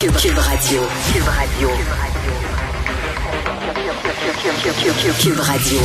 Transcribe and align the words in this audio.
Cube, 0.00 0.16
Cube 0.16 0.38
Radio. 0.38 0.80
Cube 1.12 1.28
Radio. 1.28 1.68
Cube 5.20 5.40
Radio. 5.40 5.78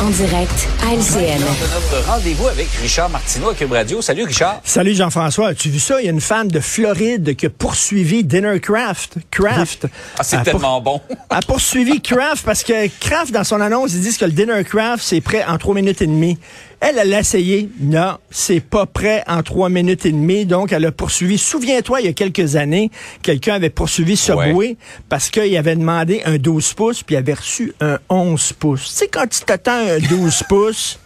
En 0.00 0.08
direct 0.08 0.68
à 0.82 0.94
LCN. 0.94 1.38
notre 1.38 2.06
rendez-vous 2.06 2.48
avec 2.48 2.68
Richard 2.80 3.10
Martineau 3.10 3.50
à 3.50 3.54
Cube 3.54 3.72
Radio. 3.72 4.00
Salut 4.00 4.24
Richard. 4.24 4.62
Salut 4.64 4.94
Jean-François. 4.94 5.48
As-tu 5.48 5.68
vu 5.68 5.80
ça? 5.80 6.00
Il 6.00 6.06
y 6.06 6.08
a 6.08 6.12
une 6.12 6.22
femme 6.22 6.50
de 6.50 6.60
Floride 6.60 7.36
qui 7.36 7.44
a 7.44 7.50
poursuivi 7.50 8.24
Dinner 8.24 8.58
Craft. 8.58 9.18
Craft. 9.30 9.86
Ah, 10.18 10.22
c'est 10.22 10.42
tellement 10.44 10.80
bon. 10.80 11.02
a 11.28 11.42
poursuivi 11.42 12.00
Kraft 12.00 12.46
parce 12.46 12.64
que 12.64 12.88
Kraft, 13.00 13.32
dans 13.32 13.44
son 13.44 13.60
annonce, 13.60 13.92
ils 13.92 14.00
disent 14.00 14.16
que 14.16 14.24
le 14.24 14.32
Dinner 14.32 14.64
Craft, 14.64 15.04
c'est 15.04 15.20
prêt 15.20 15.44
en 15.46 15.58
trois 15.58 15.74
minutes 15.74 16.00
et 16.00 16.06
demie. 16.06 16.38
Elle, 16.84 16.98
elle 16.98 17.10
l'a 17.10 17.20
essayé. 17.20 17.68
Non, 17.80 18.18
c'est 18.30 18.58
pas 18.58 18.86
prêt 18.86 19.22
en 19.28 19.42
trois 19.44 19.68
minutes 19.68 20.04
et 20.04 20.10
demie. 20.10 20.44
Donc, 20.46 20.72
elle 20.72 20.84
a 20.84 20.90
poursuivi. 20.90 21.38
Souviens-toi, 21.38 22.00
il 22.00 22.06
y 22.06 22.08
a 22.08 22.12
quelques 22.12 22.56
années, 22.56 22.90
quelqu'un 23.22 23.54
avait 23.54 23.70
poursuivi 23.70 24.16
Subway 24.16 24.52
Ouais. 24.52 24.76
parce 25.08 25.30
qu'il 25.30 25.56
avait 25.56 25.76
demandé 25.76 26.22
un 26.24 26.38
12 26.38 26.74
pouces 26.74 27.02
puis 27.04 27.14
il 27.14 27.18
avait 27.18 27.34
reçu 27.34 27.72
un 27.80 27.98
11 28.08 28.52
pouces. 28.54 28.88
Tu 28.88 28.94
sais, 28.96 29.06
quand 29.08 29.28
tu 29.28 29.40
t'attends 29.42 29.70
un 29.78 29.98
12 30.00 30.42
pouces, 30.48 30.98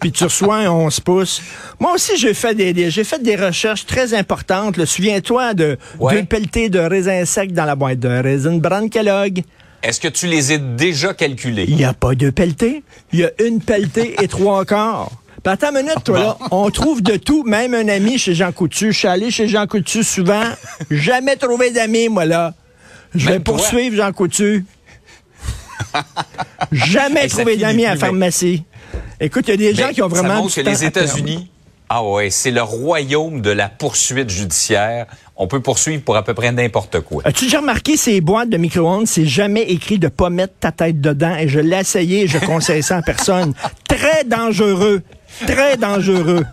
puis 0.00 0.10
tu 0.10 0.24
reçois 0.24 0.56
un 0.56 0.70
11 0.70 0.98
pouces. 0.98 1.40
Moi 1.78 1.92
aussi, 1.94 2.16
j'ai 2.16 2.34
fait 2.34 2.54
des, 2.56 2.72
des- 2.72 2.90
j'ai 2.90 3.04
fait 3.04 3.22
des 3.22 3.36
recherches 3.36 3.86
très 3.86 4.14
importantes. 4.14 4.84
Souviens-toi 4.84 5.54
de 5.54 5.78
Ouais. 6.00 6.16
deux 6.20 6.24
pelletés 6.26 6.68
de 6.68 6.80
raisins 6.80 7.24
secs 7.24 7.52
dans 7.52 7.64
la 7.64 7.76
boîte 7.76 8.00
de 8.00 8.08
raisin 8.08 8.56
Brand 8.56 8.90
Kellogg. 8.90 9.42
Est-ce 9.82 10.00
que 10.00 10.08
tu 10.08 10.26
les 10.26 10.52
as 10.52 10.58
déjà 10.58 11.12
calculés? 11.12 11.64
Il 11.68 11.76
n'y 11.76 11.84
a 11.84 11.92
pas 11.92 12.14
deux 12.14 12.30
pelletés. 12.32 12.84
Il 13.12 13.20
y 13.20 13.24
a 13.24 13.30
une 13.44 13.60
pelletée 13.60 14.14
et 14.22 14.28
trois 14.28 14.64
quarts. 14.64 15.10
Puis 15.42 15.52
attends 15.52 15.70
une 15.70 15.78
minute, 15.84 16.04
toi, 16.04 16.18
là. 16.18 16.38
On 16.52 16.70
trouve 16.70 17.02
de 17.02 17.16
tout, 17.16 17.42
même 17.42 17.74
un 17.74 17.88
ami 17.88 18.16
chez 18.16 18.34
Jean 18.34 18.52
Coutu. 18.52 18.92
Je 18.92 18.98
suis 18.98 19.08
allé 19.08 19.32
chez 19.32 19.48
Jean 19.48 19.66
Coutu 19.66 20.04
souvent. 20.04 20.44
Jamais 20.90 21.34
trouvé 21.34 21.72
d'amis, 21.72 22.08
moi, 22.08 22.24
là. 22.24 22.54
Je 23.14 23.28
vais 23.28 23.40
poursuivre 23.40 23.96
Jean 23.96 24.12
Coutu. 24.12 24.64
Jamais 26.72 27.28
ça 27.28 27.38
trouvé 27.38 27.56
d'amis 27.56 27.84
à 27.84 27.94
la 27.94 27.96
pharmacie. 27.96 28.62
Écoute, 29.18 29.46
il 29.48 29.50
y 29.50 29.54
a 29.54 29.72
des 29.72 29.74
gens 29.74 29.90
qui 29.90 30.00
ont 30.00 30.08
ça 30.08 30.16
vraiment. 30.16 30.42
montre 30.42 30.54
du 30.54 30.62
que 30.62 30.68
les. 30.68 30.84
États-Unis, 30.84 31.50
ah 31.88 32.02
ouais, 32.02 32.30
c'est 32.30 32.50
le 32.50 32.62
royaume 32.62 33.42
de 33.42 33.50
la 33.50 33.68
poursuite 33.68 34.30
judiciaire. 34.30 35.06
On 35.36 35.46
peut 35.46 35.60
poursuivre 35.60 36.02
pour 36.02 36.16
à 36.16 36.22
peu 36.24 36.34
près 36.34 36.50
n'importe 36.52 37.00
quoi. 37.00 37.22
As-tu 37.26 37.44
déjà 37.44 37.60
remarqué 37.60 37.96
ces 37.96 38.20
boîtes 38.20 38.48
de 38.48 38.56
micro-ondes? 38.56 39.06
C'est 39.06 39.26
jamais 39.26 39.62
écrit 39.62 39.98
de 39.98 40.08
pas 40.08 40.30
mettre 40.30 40.54
ta 40.58 40.72
tête 40.72 41.00
dedans. 41.00 41.36
Et 41.36 41.48
je 41.48 41.60
l'ai 41.60 41.80
essayé 41.80 42.22
et 42.22 42.26
je 42.28 42.38
conseille 42.46 42.82
ça 42.82 42.98
à 42.98 43.02
personne. 43.02 43.52
Très 43.88 44.24
dangereux. 44.24 45.02
Très 45.46 45.76
dangereux. 45.76 46.44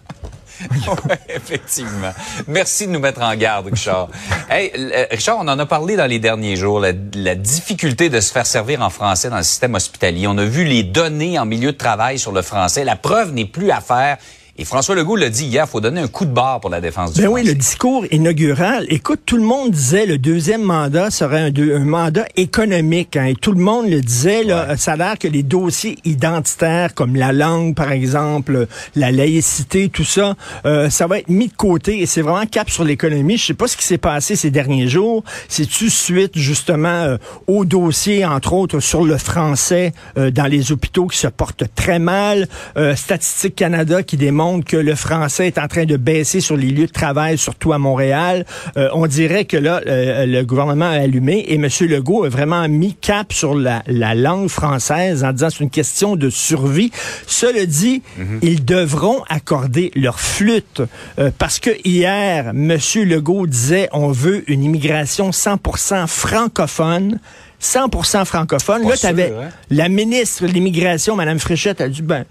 Ouais, 1.08 1.18
effectivement. 1.30 2.12
Merci 2.48 2.86
de 2.88 2.92
nous 2.92 3.00
mettre 3.00 3.22
en 3.22 3.34
garde, 3.36 3.68
Richard. 3.68 4.10
hey, 4.50 4.72
euh, 4.76 5.06
Richard, 5.10 5.38
on 5.40 5.48
en 5.48 5.58
a 5.58 5.66
parlé 5.66 5.96
dans 5.96 6.06
les 6.06 6.20
derniers 6.20 6.58
jours, 6.58 6.82
la, 6.82 6.92
la 7.14 7.36
difficulté 7.36 8.10
de 8.10 8.20
se 8.20 8.32
faire 8.34 8.46
servir 8.46 8.82
en 8.82 8.90
français 8.90 9.30
dans 9.30 9.38
le 9.38 9.44
système 9.44 9.76
hospitalier. 9.76 10.28
On 10.28 10.38
a 10.38 10.44
vu 10.44 10.66
les 10.66 10.84
données 10.84 11.40
en 11.40 11.46
milieu 11.46 11.72
de 11.72 11.78
travail 11.78 12.20
sur 12.20 12.34
le 12.34 12.42
français. 12.42 12.84
La 12.84 12.98
preuve 12.98 13.32
n'est 13.32 13.46
plus 13.46 13.72
à 13.72 13.80
faire. 13.80 14.18
Et 14.62 14.66
François 14.66 14.94
Legault 14.94 15.16
l'a 15.16 15.30
dit 15.30 15.46
hier, 15.46 15.64
il 15.66 15.72
faut 15.72 15.80
donner 15.80 16.02
un 16.02 16.10
coup 16.10 16.26
de 16.26 16.32
barre 16.34 16.60
pour 16.60 16.70
la 16.70 16.82
défense 16.82 17.14
du 17.14 17.22
Ben 17.22 17.28
français. 17.28 17.44
oui, 17.44 17.48
le 17.48 17.56
discours 17.56 18.04
inaugural. 18.12 18.86
Écoute, 18.90 19.22
tout 19.26 19.38
le 19.38 19.44
monde 19.44 19.72
disait 19.72 20.06
le 20.06 20.18
deuxième 20.18 20.64
mandat 20.64 21.12
serait 21.12 21.40
un, 21.40 21.50
deux- 21.50 21.78
un 21.78 21.86
mandat 21.86 22.26
économique. 22.36 23.16
hein, 23.16 23.24
et 23.28 23.36
tout 23.36 23.54
le 23.54 23.62
monde 23.62 23.90
le 23.90 24.02
disait. 24.02 24.44
Là, 24.44 24.68
Ouais. 24.72 24.76
Ça 24.78 24.92
a 24.94 24.96
l'air 24.98 25.18
que 25.18 25.30
les 25.30 25.44
dossiers 25.44 25.98
identitaires, 26.04 26.94
comme 26.94 27.16
la 27.16 27.32
langue, 27.32 27.74
par 27.74 27.94
exemple, 27.94 28.68
la 28.98 29.12
laïcité, 29.14 29.88
tout 29.88 30.04
ça, 30.04 30.36
euh, 30.66 30.90
ça 30.90 31.08
va 31.08 31.20
être 31.20 31.30
mis 31.30 31.48
de 31.48 31.54
côté. 31.56 32.02
Et 32.02 32.06
c'est 32.06 32.22
vraiment 32.22 32.46
cap 32.46 32.70
sur 32.70 32.84
l'économie. 32.84 33.38
Je 33.38 33.46
sais 33.46 33.54
pas 33.54 33.68
ce 33.70 33.78
qui 33.78 33.86
s'est 33.86 33.98
passé 33.98 34.36
ces 34.36 34.52
derniers 34.52 34.90
jours. 34.90 35.24
C'est-tu 35.48 35.90
suite, 35.90 36.34
justement, 36.38 36.90
euh, 36.90 37.18
au 37.48 37.64
dossier, 37.64 38.26
entre 38.26 38.52
autres, 38.52 38.82
sur 38.82 39.06
le 39.06 39.18
français 39.18 39.94
euh, 40.18 40.32
dans 40.32 40.48
les 40.48 40.74
hôpitaux 40.74 41.08
qui 41.08 41.18
se 41.18 41.28
portent 41.28 41.64
très 41.76 42.00
mal? 42.00 42.50
Euh, 42.76 42.94
Statistique 42.98 43.56
Canada 43.56 44.04
qui 44.04 44.18
démontre 44.18 44.49
que 44.66 44.78
le 44.78 44.96
français 44.96 45.48
est 45.48 45.58
en 45.58 45.68
train 45.68 45.86
de 45.86 45.98
baisser 45.98 46.42
sur 46.42 46.58
les 46.58 46.68
lieux 46.68 46.88
de 46.88 46.92
travail, 46.92 47.38
surtout 47.38 47.74
à 47.74 47.78
Montréal. 47.78 48.46
Euh, 48.78 48.90
on 48.94 49.08
dirait 49.08 49.46
que 49.46 49.58
là, 49.58 49.82
euh, 49.86 50.26
le 50.26 50.44
gouvernement 50.44 50.86
a 50.86 51.02
allumé 51.02 51.46
et 51.48 51.56
M. 51.56 51.68
Legault 51.82 52.24
a 52.24 52.30
vraiment 52.30 52.68
mis 52.68 52.96
cap 52.96 53.32
sur 53.32 53.56
la, 53.56 53.84
la 53.88 54.16
langue 54.16 54.50
française 54.50 55.24
en 55.24 55.32
disant 55.32 55.50
c'est 55.50 55.64
une 55.64 55.70
question 55.70 56.16
de 56.16 56.30
survie. 56.30 56.92
Cela 57.28 57.66
dit, 57.66 58.02
ils 58.42 58.66
devront 58.66 59.24
accorder 59.30 59.92
leur 59.96 60.20
flûte 60.20 60.82
euh, 61.20 61.32
parce 61.38 61.60
que 61.60 61.72
hier, 61.86 62.50
M. 62.50 62.78
Legault 62.96 63.48
disait 63.48 63.90
on 63.92 64.12
veut 64.12 64.44
une 64.52 64.64
immigration 64.64 65.30
100% 65.30 66.08
francophone. 66.08 67.20
100% 67.62 68.26
francophone. 68.26 68.84
Pas 68.84 68.90
là, 68.90 68.98
tu 68.98 69.06
avais 69.06 69.34
hein? 69.38 69.50
la 69.70 69.90
ministre 69.90 70.48
de 70.48 70.52
l'Immigration, 70.52 71.16
Mme 71.16 71.40
Fréchette, 71.40 71.82
a 71.82 71.90
dit, 71.90 72.02
ben, 72.02 72.26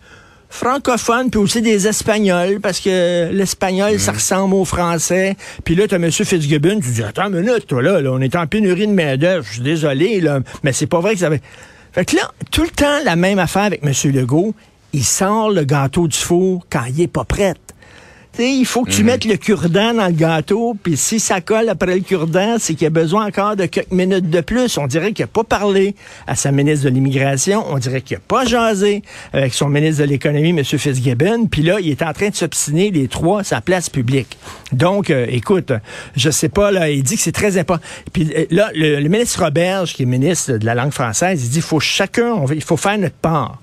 francophone, 0.50 1.30
puis 1.30 1.38
aussi 1.40 1.62
des 1.62 1.86
Espagnols, 1.86 2.60
parce 2.60 2.80
que 2.80 3.30
l'espagnol, 3.32 3.92
Mhm. 3.92 3.98
ça 3.98 4.12
ressemble 4.12 4.54
au 4.54 4.64
français. 4.64 5.36
Puis 5.64 5.74
là, 5.74 5.86
tu 5.86 5.94
as 5.94 5.98
M. 5.98 6.10
Fitzgibbon, 6.10 6.80
tu 6.80 6.90
dis, 6.90 7.02
attends 7.02 7.26
une 7.32 7.40
minute, 7.40 7.66
toi, 7.66 7.82
là, 7.82 8.00
là, 8.00 8.10
on 8.12 8.20
est 8.20 8.34
en 8.36 8.46
pénurie 8.46 8.86
de 8.86 8.92
main-d'œuvre, 8.92 9.44
je 9.46 9.54
suis 9.54 9.62
désolé, 9.62 10.20
là, 10.20 10.40
mais 10.62 10.72
c'est 10.72 10.86
pas 10.86 11.00
vrai 11.00 11.14
que 11.14 11.20
ça 11.20 11.26
avait... 11.26 11.42
Fait 11.92 12.04
que 12.04 12.16
là, 12.16 12.30
tout 12.50 12.62
le 12.62 12.68
temps, 12.70 12.98
la 13.04 13.16
même 13.16 13.38
affaire 13.38 13.62
avec 13.62 13.80
M. 13.84 13.92
Legault, 14.12 14.54
il 14.92 15.04
sort 15.04 15.50
le 15.50 15.64
gâteau 15.64 16.08
du 16.08 16.16
four 16.16 16.66
quand 16.70 16.84
il 16.88 17.00
est 17.02 17.08
pas 17.08 17.24
prêt. 17.24 17.54
Il 18.40 18.64
faut 18.66 18.84
que 18.84 18.90
tu 18.90 19.02
mettes 19.02 19.24
le 19.24 19.36
cure-dent 19.36 19.94
dans 19.94 20.06
le 20.06 20.12
gâteau, 20.12 20.76
puis 20.80 20.96
si 20.96 21.18
ça 21.18 21.40
colle 21.40 21.68
après 21.68 21.96
le 21.96 22.02
cure-dent, 22.02 22.56
c'est 22.58 22.74
qu'il 22.74 22.84
y 22.84 22.86
a 22.86 22.90
besoin 22.90 23.26
encore 23.26 23.56
de 23.56 23.66
quelques 23.66 23.90
minutes 23.90 24.30
de 24.30 24.40
plus. 24.40 24.78
On 24.78 24.86
dirait 24.86 25.12
qu'il 25.12 25.24
n'a 25.24 25.28
pas 25.28 25.42
parlé 25.42 25.96
à 26.26 26.36
sa 26.36 26.52
ministre 26.52 26.84
de 26.84 26.90
l'Immigration, 26.90 27.64
on 27.68 27.78
dirait 27.78 28.00
qu'il 28.00 28.16
n'a 28.16 28.22
pas 28.26 28.44
jasé 28.44 29.02
avec 29.32 29.54
son 29.54 29.68
ministre 29.68 30.02
de 30.02 30.08
l'Économie, 30.08 30.50
M. 30.50 30.64
Fitzgibbon, 30.64 31.46
puis 31.46 31.62
là, 31.62 31.80
il 31.80 31.90
est 31.90 32.02
en 32.02 32.12
train 32.12 32.28
de 32.28 32.36
s'obstiner 32.36 32.90
les 32.90 33.08
trois 33.08 33.40
à 33.40 33.44
sa 33.44 33.60
place 33.60 33.90
publique. 33.90 34.38
Donc, 34.72 35.10
euh, 35.10 35.26
écoute, 35.28 35.72
je 36.16 36.30
sais 36.30 36.48
pas, 36.48 36.70
là, 36.70 36.90
il 36.90 37.02
dit 37.02 37.16
que 37.16 37.22
c'est 37.22 37.32
très 37.32 37.58
important. 37.58 37.84
Puis 38.12 38.30
euh, 38.36 38.44
là, 38.50 38.70
le, 38.74 39.00
le 39.00 39.08
ministre 39.08 39.42
Roberge, 39.42 39.94
qui 39.94 40.04
est 40.04 40.06
ministre 40.06 40.52
de 40.52 40.64
la 40.64 40.74
langue 40.74 40.92
française, 40.92 41.44
il 41.44 41.50
dit, 41.50 41.60
faut 41.60 41.80
chacun, 41.80 42.32
on 42.32 42.46
il 42.52 42.62
faut 42.62 42.76
faire 42.76 42.98
notre 42.98 43.16
part. 43.16 43.58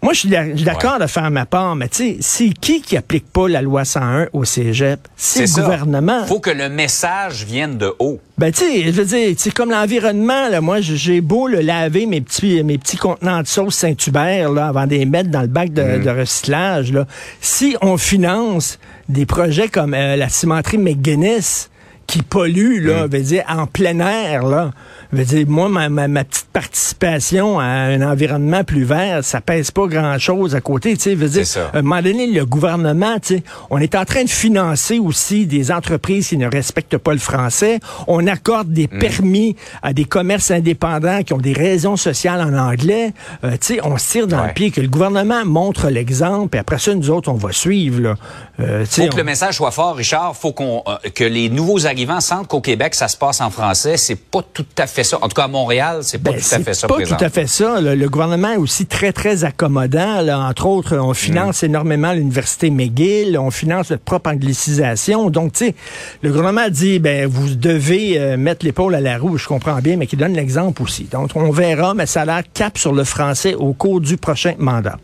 Moi, 0.00 0.12
je 0.12 0.20
suis 0.20 0.28
d'accord 0.64 1.00
de 1.00 1.08
faire 1.08 1.28
ma 1.30 1.44
part, 1.44 1.74
mais 1.74 1.88
tu 1.88 1.96
sais, 1.96 2.16
c'est 2.20 2.48
qui 2.50 2.80
qui 2.82 2.96
applique 2.96 3.26
pas 3.32 3.48
la 3.48 3.60
loi 3.62 3.84
101 3.84 4.28
au 4.32 4.44
cégep? 4.44 5.00
C'est 5.16 5.40
le 5.40 5.46
ça. 5.48 5.62
gouvernement. 5.62 6.24
faut 6.26 6.38
que 6.38 6.50
le 6.50 6.68
message 6.68 7.44
vienne 7.44 7.76
de 7.78 7.92
haut. 7.98 8.20
Ben, 8.38 8.52
tu 8.52 8.60
sais, 8.60 8.84
je 8.84 8.90
veux 8.92 9.04
dire, 9.04 9.34
c'est 9.36 9.52
comme 9.52 9.70
l'environnement, 9.72 10.48
là. 10.48 10.60
Moi, 10.60 10.80
j'ai 10.80 11.20
beau 11.20 11.48
le 11.48 11.60
laver 11.60 12.06
mes 12.06 12.20
petits, 12.20 12.62
mes 12.62 12.78
petits 12.78 12.96
contenants 12.96 13.42
de 13.42 13.48
sauce 13.48 13.74
Saint-Hubert, 13.74 14.52
là, 14.52 14.68
avant 14.68 14.86
de 14.86 14.90
les 14.94 15.04
mettre 15.04 15.30
dans 15.30 15.42
le 15.42 15.48
bac 15.48 15.72
de, 15.72 15.82
Mm. 15.82 16.04
de 16.04 16.10
recyclage, 16.10 16.92
là. 16.92 17.04
Si 17.40 17.76
on 17.82 17.96
finance 17.96 18.78
des 19.08 19.26
projets 19.26 19.66
comme 19.68 19.94
euh, 19.94 20.14
la 20.14 20.28
cimenterie 20.28 20.78
McGuinness, 20.78 21.70
qui 22.08 22.22
pollue, 22.22 22.84
là, 22.84 23.06
Mm. 23.06 23.10
veut 23.10 23.20
dire, 23.20 23.44
en 23.48 23.66
plein 23.66 24.00
air, 24.00 24.44
là. 24.46 24.70
Veut 25.12 25.24
dire, 25.24 25.44
moi, 25.48 25.68
ma, 25.68 25.88
ma, 25.88 26.08
ma 26.08 26.24
petite 26.24 26.48
participation 26.52 27.60
à 27.60 27.64
un 27.64 28.02
environnement 28.02 28.64
plus 28.64 28.84
vert, 28.84 29.22
ça 29.24 29.40
pèse 29.40 29.70
pas 29.70 29.86
grand-chose 29.86 30.54
à 30.54 30.60
côté, 30.60 30.96
tu 30.96 31.02
sais. 31.02 31.14
Veut 31.14 31.28
dire, 31.28 31.44
à 31.72 31.78
un 31.78 31.82
moment 31.82 32.02
donné, 32.02 32.26
le 32.26 32.44
gouvernement, 32.44 33.18
tu 33.20 33.36
sais, 33.36 33.42
on 33.70 33.78
est 33.78 33.94
en 33.94 34.04
train 34.04 34.24
de 34.24 34.28
financer 34.28 34.98
aussi 34.98 35.46
des 35.46 35.70
entreprises 35.70 36.28
qui 36.28 36.36
ne 36.38 36.46
respectent 36.50 36.96
pas 36.98 37.12
le 37.12 37.18
français. 37.18 37.78
On 38.06 38.26
accorde 38.26 38.72
des 38.72 38.88
Mm. 38.90 38.98
permis 38.98 39.56
à 39.82 39.92
des 39.92 40.04
commerces 40.04 40.50
indépendants 40.50 41.22
qui 41.22 41.32
ont 41.34 41.38
des 41.38 41.52
raisons 41.52 41.96
sociales 41.96 42.40
en 42.40 42.56
anglais. 42.56 43.12
Euh, 43.44 43.52
tu 43.52 43.74
sais, 43.74 43.80
on 43.84 43.96
se 43.98 44.10
tire 44.12 44.26
dans 44.26 44.40
Ouais. 44.40 44.48
le 44.48 44.54
pied 44.54 44.70
que 44.70 44.80
le 44.80 44.88
gouvernement 44.88 45.44
montre 45.44 45.88
l'exemple, 45.90 46.56
et 46.56 46.60
après 46.60 46.78
ça, 46.78 46.94
nous 46.94 47.10
autres, 47.10 47.30
on 47.30 47.34
va 47.36 47.52
suivre, 47.52 48.00
là. 48.00 48.14
Euh, 48.60 48.84
Faut 48.86 49.06
que 49.08 49.16
le 49.16 49.24
message 49.24 49.56
soit 49.56 49.70
fort, 49.70 49.94
Richard. 49.96 50.34
Faut 50.36 50.52
qu'on 50.52 50.82
euh, 50.88 50.96
que 51.14 51.24
les 51.24 51.48
nouveaux 51.50 51.86
arrivants 51.98 52.20
sentent 52.20 52.46
qu'au 52.48 52.60
Québec, 52.60 52.94
ça 52.94 53.08
se 53.08 53.16
passe 53.16 53.40
en 53.40 53.50
français. 53.50 53.96
C'est 53.96 54.14
pas 54.16 54.42
tout 54.54 54.64
à 54.78 54.86
fait 54.86 55.02
ça. 55.04 55.18
En 55.20 55.28
tout 55.28 55.34
cas, 55.34 55.44
à 55.44 55.48
Montréal, 55.48 55.98
c'est 56.02 56.18
pas 56.18 56.30
Ben, 56.30 56.40
tout 56.40 56.46
à 56.54 56.58
fait 56.58 56.64
c'est 56.64 56.74
ça 56.74 56.86
pas 56.88 56.94
présent. 56.94 57.16
tout 57.16 57.24
à 57.24 57.28
fait 57.30 57.46
ça. 57.46 57.80
Le 57.80 58.08
gouvernement 58.08 58.52
est 58.52 58.56
aussi 58.56 58.86
très, 58.86 59.12
très 59.12 59.44
accommodant. 59.44 60.20
là. 60.22 60.38
Entre 60.38 60.66
autres, 60.66 60.96
on 60.96 61.12
finance 61.14 61.62
énormément 61.62 62.12
l'université 62.12 62.70
McGill, 62.70 63.36
on 63.38 63.50
finance 63.50 63.90
notre 63.90 64.04
propre 64.04 64.30
anglicisation. 64.30 65.30
Donc, 65.30 65.52
tu 65.54 65.66
sais, 65.66 65.74
le 66.22 66.30
gouvernement 66.30 66.68
dit, 66.70 66.98
ben, 66.98 67.26
vous 67.26 67.54
devez 67.54 68.18
euh, 68.18 68.36
mettre 68.36 68.64
l'épaule 68.64 68.94
à 68.94 69.00
la 69.00 69.18
roue, 69.18 69.36
je 69.36 69.46
comprends 69.48 69.78
bien, 69.80 69.96
mais 69.96 70.06
qui 70.06 70.16
donne 70.16 70.34
l'exemple 70.34 70.82
aussi. 70.82 71.04
Donc, 71.10 71.30
on 71.34 71.50
verra, 71.50 71.94
mais 71.94 72.06
ça 72.06 72.22
a 72.22 72.24
l'air 72.24 72.42
cap 72.54 72.78
sur 72.78 72.92
le 72.92 73.04
français 73.04 73.54
au 73.54 73.72
cours 73.72 74.00
du 74.00 74.16
prochain 74.16 74.54
mandat. 74.58 74.98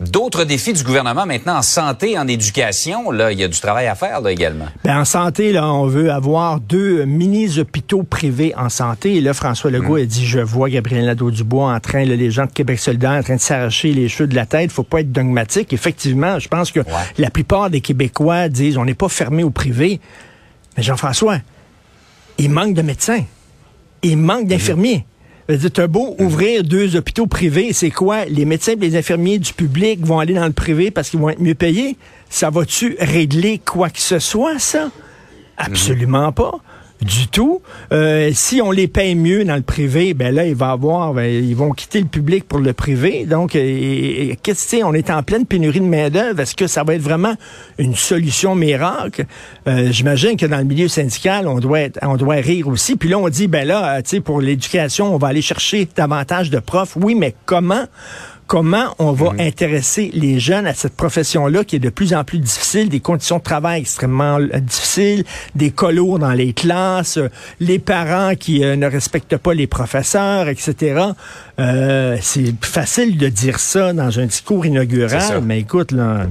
D'autres 0.00 0.44
défis 0.44 0.72
du 0.72 0.84
gouvernement 0.84 1.26
maintenant 1.26 1.56
en 1.56 1.62
santé, 1.62 2.16
en 2.16 2.28
éducation, 2.28 3.10
là, 3.10 3.32
il 3.32 3.38
y 3.40 3.42
a 3.42 3.48
du 3.48 3.60
travail 3.60 3.88
à 3.88 3.96
faire 3.96 4.20
là 4.20 4.30
également. 4.30 4.66
Ben, 4.84 5.00
en 5.00 5.04
santé, 5.04 5.52
là, 5.52 5.66
on 5.66 5.86
veut 5.86 6.12
avoir 6.12 6.60
deux 6.60 7.04
mini-hôpitaux 7.04 8.04
privés 8.04 8.54
en 8.56 8.68
santé. 8.68 9.16
Et 9.16 9.20
là, 9.20 9.34
François 9.34 9.72
Legault 9.72 9.96
a 9.96 10.04
dit, 10.04 10.24
je 10.24 10.38
vois 10.38 10.70
Gabriel 10.70 11.04
Nadeau-Dubois 11.06 11.74
en 11.74 11.80
train, 11.80 12.04
là, 12.04 12.14
les 12.14 12.30
gens 12.30 12.46
de 12.46 12.52
Québec 12.52 12.78
solidaire 12.78 13.12
en 13.12 13.22
train 13.22 13.36
de 13.36 13.40
s'arracher 13.40 13.92
les 13.92 14.08
cheveux 14.08 14.28
de 14.28 14.36
la 14.36 14.46
tête. 14.46 14.70
faut 14.70 14.84
pas 14.84 15.00
être 15.00 15.10
dogmatique. 15.10 15.72
Effectivement, 15.72 16.38
je 16.38 16.48
pense 16.48 16.70
que 16.70 16.80
la 17.18 17.30
plupart 17.30 17.68
des 17.68 17.80
Québécois 17.80 18.48
disent, 18.48 18.78
on 18.78 18.84
n'est 18.84 18.94
pas 18.94 19.08
fermé 19.08 19.42
au 19.42 19.50
privé. 19.50 20.00
Mais 20.76 20.84
Jean-François, 20.84 21.38
il 22.38 22.50
manque 22.50 22.74
de 22.74 22.82
médecins. 22.82 23.24
Il 24.02 24.16
manque 24.16 24.46
d'infirmiers. 24.46 25.04
Tu 25.48 25.80
as 25.80 25.86
beau 25.86 26.14
ouvrir 26.18 26.62
deux 26.62 26.94
hôpitaux 26.94 27.26
privés, 27.26 27.72
c'est 27.72 27.90
quoi? 27.90 28.26
Les 28.26 28.44
médecins 28.44 28.72
et 28.72 28.76
les 28.76 28.96
infirmiers 28.96 29.38
du 29.38 29.54
public 29.54 30.04
vont 30.04 30.18
aller 30.18 30.34
dans 30.34 30.44
le 30.44 30.52
privé 30.52 30.90
parce 30.90 31.08
qu'ils 31.08 31.20
vont 31.20 31.30
être 31.30 31.40
mieux 31.40 31.54
payés? 31.54 31.96
Ça 32.28 32.50
va-tu 32.50 32.96
régler 33.00 33.58
quoi 33.58 33.88
que 33.88 34.00
ce 34.00 34.18
soit, 34.18 34.58
ça? 34.58 34.90
Absolument 35.56 36.32
pas 36.32 36.52
du 37.02 37.28
tout. 37.28 37.62
Euh, 37.92 38.30
si 38.34 38.60
on 38.60 38.70
les 38.70 38.88
paye 38.88 39.14
mieux 39.14 39.44
dans 39.44 39.56
le 39.56 39.62
privé, 39.62 40.14
ben 40.14 40.34
là, 40.34 40.46
il 40.46 40.54
va 40.54 40.70
avoir, 40.70 41.14
ben, 41.14 41.26
ils 41.26 41.54
vont 41.54 41.72
quitter 41.72 42.00
le 42.00 42.06
public 42.06 42.46
pour 42.46 42.58
le 42.58 42.72
privé. 42.72 43.24
Donc, 43.24 43.52
qu'est-ce 43.52 44.76
que 44.76 44.84
on 44.84 44.94
est 44.94 45.10
en 45.10 45.22
pleine 45.22 45.46
pénurie 45.46 45.80
de 45.80 45.84
main 45.84 46.10
d'œuvre. 46.10 46.40
Est-ce 46.40 46.54
que 46.54 46.66
ça 46.66 46.84
va 46.84 46.94
être 46.94 47.02
vraiment 47.02 47.34
une 47.78 47.94
solution 47.94 48.54
miracle? 48.54 49.24
Euh, 49.66 49.88
J'imagine 49.90 50.36
que 50.36 50.46
dans 50.46 50.58
le 50.58 50.64
milieu 50.64 50.88
syndical, 50.88 51.48
on 51.48 51.58
doit 51.58 51.88
on 52.02 52.16
doit 52.16 52.36
rire 52.36 52.68
aussi. 52.68 52.96
Puis 52.96 53.08
là, 53.08 53.18
on 53.18 53.28
dit, 53.28 53.48
ben 53.48 53.66
là, 53.66 54.02
tu 54.02 54.10
sais, 54.10 54.20
pour 54.20 54.40
l'éducation, 54.40 55.14
on 55.14 55.18
va 55.18 55.28
aller 55.28 55.42
chercher 55.42 55.88
davantage 55.96 56.50
de 56.50 56.58
profs. 56.58 56.96
Oui, 56.96 57.14
mais 57.14 57.34
comment? 57.44 57.86
Comment 58.48 58.96
on 58.98 59.12
va 59.12 59.32
mhm. 59.32 59.40
intéresser 59.40 60.10
les 60.14 60.40
jeunes 60.40 60.66
à 60.66 60.74
cette 60.74 60.96
profession-là 60.96 61.62
qui 61.62 61.76
est 61.76 61.80
de 61.80 61.90
plus 61.90 62.14
en 62.14 62.24
plus 62.24 62.40
difficile, 62.40 62.88
des 62.88 62.98
conditions 62.98 63.36
de 63.36 63.42
travail 63.42 63.82
extrêmement 63.82 64.40
euh, 64.40 64.58
difficiles, 64.58 65.24
des 65.54 65.70
colos 65.70 66.18
dans 66.18 66.32
les 66.32 66.54
classes, 66.54 67.18
euh, 67.18 67.28
les 67.60 67.78
parents 67.78 68.34
qui 68.34 68.64
euh, 68.64 68.74
ne 68.74 68.86
respectent 68.86 69.36
pas 69.36 69.52
les 69.54 69.66
professeurs, 69.66 70.48
etc. 70.48 71.12
c'est 71.58 72.64
facile 72.64 73.18
de 73.18 73.28
dire 73.28 73.60
ça 73.60 73.92
dans 73.92 74.18
un 74.18 74.26
discours 74.26 74.64
inaugural, 74.64 75.42
mais 75.44 75.60
écoute, 75.60 75.92
là, 75.92 76.26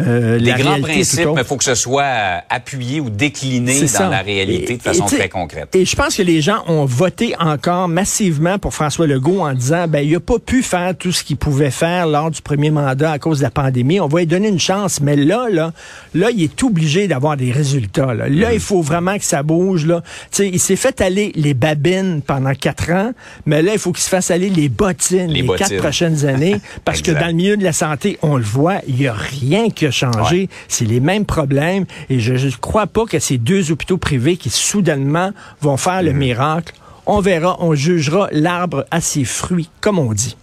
euh, 0.00 0.38
les 0.38 0.52
grands 0.52 0.80
principes, 0.80 1.28
mais 1.34 1.40
il 1.42 1.46
faut 1.46 1.56
que 1.56 1.64
ce 1.64 1.74
soit 1.74 2.02
euh, 2.02 2.38
appuyé 2.50 3.00
ou 3.00 3.08
décliné 3.08 3.80
dans 3.98 4.08
la 4.08 4.20
réalité 4.20 4.76
de 4.76 4.82
façon 4.82 5.06
très 5.06 5.28
concrète. 5.28 5.74
Et 5.74 5.84
je 5.84 5.96
pense 5.96 6.16
que 6.16 6.22
les 6.22 6.40
gens 6.40 6.62
ont 6.66 6.84
voté 6.84 7.34
encore 7.38 7.88
massivement 7.88 8.58
pour 8.58 8.74
François 8.74 9.06
Legault 9.06 9.40
en 9.40 9.54
disant, 9.54 9.86
ben, 9.88 10.00
il 10.00 10.12
n'a 10.12 10.20
pas 10.20 10.38
pu 10.38 10.62
faire 10.62 10.94
tout 10.96 11.12
ce 11.12 11.24
qu'il 11.24 11.36
pouvait 11.36 11.70
faire 11.70 12.06
lors 12.06 12.30
du 12.30 12.42
premier 12.42 12.70
mandat 12.70 13.12
à 13.12 13.18
cause 13.18 13.38
de 13.38 13.44
la 13.44 13.50
pandémie. 13.50 14.00
On 14.00 14.08
va 14.08 14.20
lui 14.20 14.26
donner 14.26 14.48
une 14.48 14.60
chance. 14.60 15.00
Mais 15.00 15.16
là, 15.16 15.48
là, 15.50 15.72
là, 16.14 16.30
il 16.30 16.42
est 16.42 16.62
obligé 16.62 17.08
d'avoir 17.08 17.36
des 17.36 17.50
résultats. 17.50 18.12
Là, 18.12 18.28
là 18.28 18.52
il 18.52 18.60
faut 18.60 18.82
vraiment 18.82 19.16
que 19.16 19.24
ça 19.24 19.42
bouge. 19.42 19.86
Là. 19.86 20.02
sais, 20.30 20.48
il 20.48 20.60
s'est 20.60 20.76
fait 20.76 21.00
aller 21.00 21.32
les 21.34 21.54
babines 21.54 22.20
pendant 22.20 22.54
quatre 22.54 22.90
ans, 22.90 23.12
mais 23.46 23.62
là, 23.62 23.72
il 23.72 23.78
faut 23.78 23.92
qu'il 23.92 24.02
se 24.02 24.08
fasse 24.08 24.30
aller 24.30 24.50
les 24.50 24.68
bottines 24.68 25.30
les, 25.30 25.46
quatre 25.46 25.76
prochaines 25.78 26.26
années. 26.26 26.56
Parce 26.84 27.02
que 27.02 27.12
dans 27.12 27.26
le 27.26 27.32
milieu 27.32 27.56
de 27.56 27.64
la 27.64 27.72
santé, 27.72 28.18
on 28.22 28.36
le 28.36 28.44
voit, 28.44 28.80
il 28.86 28.96
n'y 28.96 29.06
a 29.06 29.14
rien 29.14 29.70
que 29.86 29.90
changer. 29.92 30.48
C'est 30.68 30.84
les 30.84 31.00
mêmes 31.00 31.24
problèmes. 31.24 31.86
Et 32.10 32.20
je 32.20 32.32
ne 32.32 32.50
crois 32.60 32.86
pas 32.86 33.04
que 33.06 33.18
ces 33.18 33.38
deux 33.38 33.70
hôpitaux 33.70 33.98
privés 33.98 34.36
qui 34.36 34.50
soudainement 34.50 35.30
vont 35.60 35.76
faire 35.76 36.02
le 36.02 36.12
mhm. 36.12 36.18
miracle. 36.18 36.74
On 37.06 37.20
verra, 37.20 37.56
on 37.60 37.74
jugera 37.74 38.28
l'arbre 38.32 38.84
à 38.90 39.00
ses 39.00 39.24
fruits, 39.24 39.70
comme 39.80 39.98
on 39.98 40.12
dit. 40.12 40.36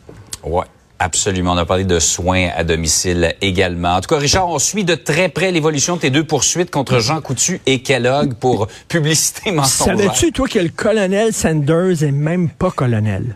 Ouais. 0.44 0.66
Absolument. 1.00 1.52
On 1.52 1.58
a 1.58 1.66
parlé 1.66 1.84
de 1.84 2.00
soins 2.00 2.48
à 2.56 2.64
domicile 2.64 3.36
également. 3.42 3.96
En 3.96 4.02
tout 4.02 4.08
cas, 4.08 4.18
Richard, 4.18 4.48
on 4.48 4.58
suit 4.58 4.86
de 4.86 4.96
très 4.96 5.28
près 5.28 5.52
l'évolution 5.52 5.98
de 5.98 6.02
tes 6.02 6.10
deux 6.10 6.24
poursuites 6.24 6.72
contre 6.72 7.00
Jean 7.00 7.20
Coutu 7.20 7.60
et 7.66 7.82
Kellogg 7.82 8.36
pour 8.36 8.68
publicité 8.88 9.52
mensongère. 9.52 9.98
Savais-tu, 9.98 10.32
toi, 10.32 10.48
que 10.48 10.60
le 10.60 10.70
colonel 10.70 11.34
Sanders 11.34 12.04
est 12.04 12.12
même 12.12 12.48
pas 12.48 12.72
colonel? 12.72 13.36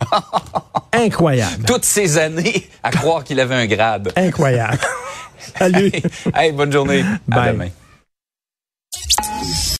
Incroyable. 0.92 1.64
Toutes 1.66 1.84
ces 1.84 2.18
années 2.18 2.68
à 2.82 2.90
croire 2.90 3.24
qu'il 3.24 3.40
avait 3.40 3.54
un 3.54 3.66
grade. 3.66 4.12
Incroyable. 4.16 4.78
Salut. 5.58 5.92
hey, 6.34 6.52
bonne 6.52 6.72
journée. 6.72 7.04
À 7.30 7.52
demain. 7.52 7.68